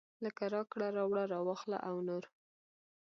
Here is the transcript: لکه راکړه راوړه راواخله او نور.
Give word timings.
لکه 0.23 0.43
راکړه 0.53 0.87
راوړه 0.97 1.23
راواخله 1.33 1.77
او 1.89 1.95
نور. 2.07 2.23